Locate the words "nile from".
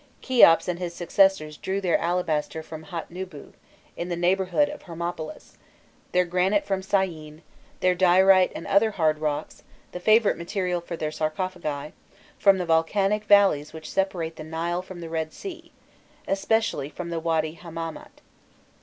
14.43-15.01